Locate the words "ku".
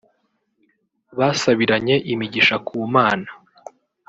2.65-2.71